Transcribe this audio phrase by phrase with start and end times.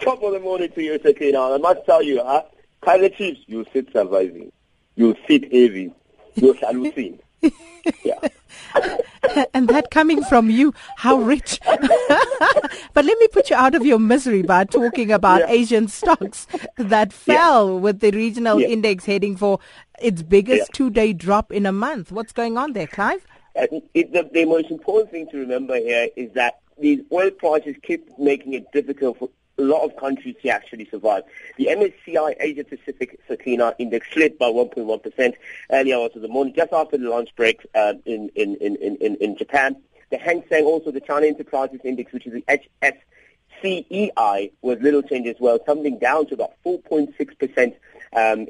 [0.00, 1.52] Top of the morning to you, Sakina.
[1.52, 2.42] I must tell you, ah, huh?
[2.82, 4.50] Kaiser Chiefs, you sit surviving.
[4.96, 5.92] You sit heavy.
[6.34, 7.20] You hallucine.
[8.02, 8.18] yeah.
[9.54, 11.60] and that coming from you, how rich.
[11.68, 15.50] but let me put you out of your misery by talking about yeah.
[15.50, 16.46] Asian stocks
[16.76, 17.80] that fell yeah.
[17.80, 18.68] with the regional yeah.
[18.68, 19.58] index heading for
[20.00, 22.10] its biggest two day drop in a month.
[22.10, 23.26] What's going on there, Clive?
[23.54, 28.08] It, the, the most important thing to remember here is that these oil prices keep
[28.18, 29.28] making it difficult for
[29.60, 31.22] a lot of countries to actually survive.
[31.56, 35.34] The MSCI Asia Pacific Sakina Index slid by 1.1%
[35.70, 39.36] earlier on the morning, just after the lunch break uh, in, in, in, in, in
[39.36, 39.76] Japan.
[40.10, 42.44] The Hang Seng, also the China Enterprises Index, which is the
[43.62, 47.74] HSCEI, was little change as well, tumbling down to about 4.6%
[48.12, 48.46] um,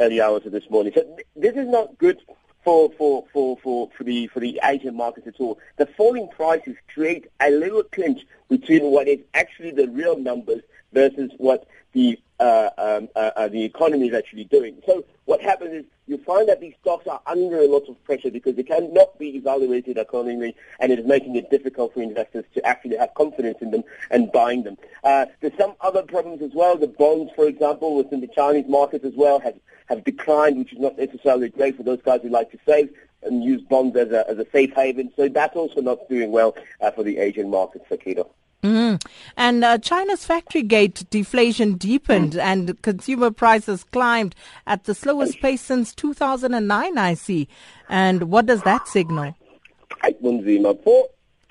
[0.00, 0.92] early hours of this morning.
[0.94, 2.20] So th- this is not good
[2.64, 5.58] for, for, for, for, for, the, for the Asian markets at all.
[5.76, 11.30] The falling prices create a little clinch between what is actually the real numbers versus
[11.36, 14.76] what the uh, um, uh, uh, the economy is actually doing.
[14.84, 18.30] So what happens is you find that these stocks are under a lot of pressure
[18.30, 22.66] because they cannot be evaluated accordingly, and it is making it difficult for investors to
[22.66, 24.76] actually have confidence in them and buying them.
[25.04, 26.76] Uh, there's some other problems as well.
[26.76, 30.80] The bonds, for example, within the Chinese market as well, have have declined, which is
[30.80, 32.90] not necessarily great for those guys who like to save
[33.22, 35.12] and use bonds as a as a safe haven.
[35.16, 38.28] So that's also not doing well uh, for the Asian markets, Akito.
[38.64, 39.04] Mm.
[39.36, 42.40] And uh, China's factory gate deflation deepened mm.
[42.40, 44.34] and consumer prices climbed
[44.66, 47.46] at the slowest pace since 2009, I see.
[47.90, 49.36] And what does that signal?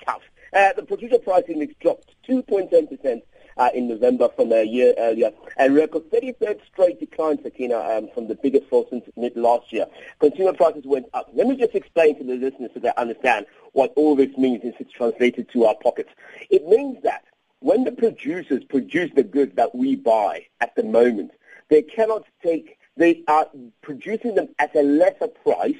[0.04, 0.22] Tough.
[0.52, 3.22] Uh, the producer price index dropped 2.10%
[3.56, 5.30] uh, in November from a year earlier.
[5.56, 9.86] And record 33rd straight decline, Sakina, um, from the biggest fall since mid last year.
[10.18, 11.30] Consumer prices went up.
[11.32, 14.74] Let me just explain to the listeners so they understand what all this means is
[14.78, 16.10] it's translated to our pockets.
[16.50, 17.24] It means that
[17.60, 21.32] when the producers produce the goods that we buy at the moment,
[21.68, 23.46] they cannot take, they are
[23.82, 25.74] producing them at a lesser price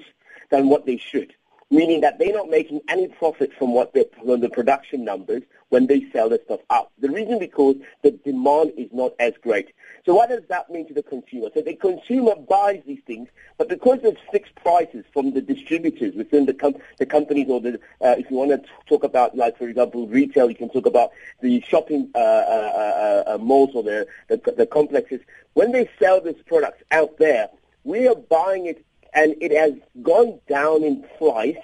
[0.50, 1.34] than what they should
[1.74, 5.88] meaning that they're not making any profit from what they, from the production numbers when
[5.88, 6.92] they sell the stuff out.
[7.00, 9.74] The reason because the demand is not as great.
[10.06, 11.48] So what does that mean to the consumer?
[11.52, 16.46] So the consumer buys these things, but because there's fixed prices from the distributors within
[16.46, 19.68] the, com- the companies or the, uh, if you want to talk about, like, for
[19.68, 21.10] example, retail, you can talk about
[21.41, 25.20] the shopping uh, uh, uh, uh malls or the, the, the complexes.
[25.54, 27.48] When they sell these products out there,
[27.82, 31.56] we are buying it and it has gone down in price,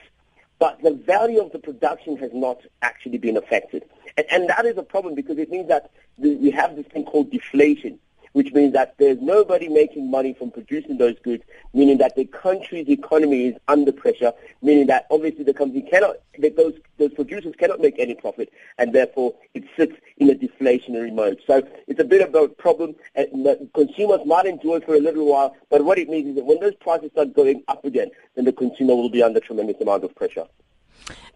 [0.59, 3.85] but the value of the production has not actually been affected.
[4.17, 7.05] And, and that is a problem because it means that the, we have this thing
[7.05, 7.99] called deflation
[8.33, 11.43] which means that there's nobody making money from producing those goods,
[11.75, 14.33] meaning that the country's economy is under pressure,
[14.63, 18.93] meaning that obviously the company cannot, that those, those producers cannot make any profit, and
[18.93, 21.41] therefore it sits in a deflationary mode.
[21.47, 25.27] So it's a bit of a problem, and the consumers might enjoy for a little
[25.27, 28.45] while, but what it means is that when those prices start going up again, then
[28.45, 30.47] the consumer will be under tremendous amount of pressure.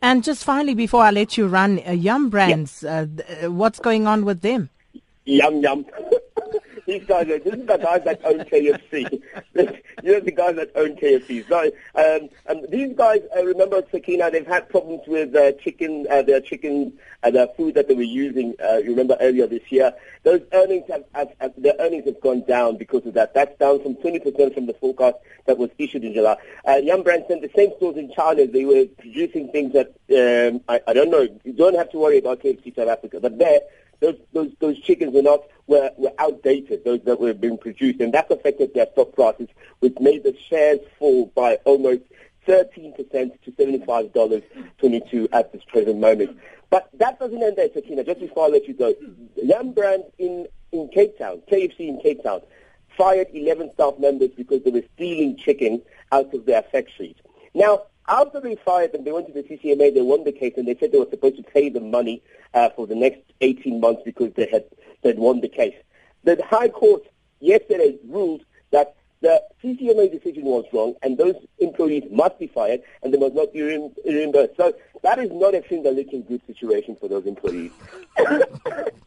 [0.02, 3.06] And just finally, before I let you run, uh, Yum Brands, uh,
[3.42, 4.70] uh, what's going on with them?
[5.24, 5.86] Yum Yum.
[6.86, 9.22] These guys are, this is the guys that own KFC.
[10.02, 11.46] you know, the guys that own KFC.
[11.48, 16.06] So, um, um, these guys, I uh, remember Sakina, they've had problems with uh, chicken,
[16.10, 19.62] uh, their chicken, uh, the food that they were using, uh, you remember earlier this
[19.70, 19.92] year.
[20.22, 23.34] Those earnings have, have, have, their earnings have gone down because of that.
[23.34, 25.16] That's down from 20% from the forecast
[25.46, 26.36] that was issued in July.
[26.66, 28.46] Uh, Yum Brands sent the same stores in China.
[28.46, 32.18] They were producing things that, um, I, I don't know, you don't have to worry
[32.18, 33.20] about KFC South Africa.
[33.20, 33.60] But there,
[34.04, 38.12] those, those, those chickens were not were, were outdated, those that were being produced, and
[38.12, 39.48] that affected their stock prices,
[39.80, 42.02] which made the shares fall by almost
[42.46, 42.94] 13%
[43.42, 46.38] to $75.22 at this present moment.
[46.68, 48.04] But that doesn't end there, Sakina.
[48.04, 48.94] Just before I let you go,
[49.36, 52.42] Yum Brand in, in Cape Town, KFC in Cape Town,
[52.98, 55.80] fired 11 staff members because they were stealing chicken
[56.12, 57.16] out of their factories.
[57.54, 60.68] Now, after they fired them, they went to the CCMA, they won the case, and
[60.68, 62.22] they said they were supposed to pay them money
[62.52, 64.64] uh, for the next 18 months because they had,
[65.02, 65.74] they had won the case.
[66.24, 67.02] The High Court
[67.40, 73.12] yesterday ruled that the CCMA decision was wrong, and those employees must be fired, and
[73.12, 74.56] they must not be reimbursed.
[74.56, 77.72] So that is not a single looking good situation for those employees.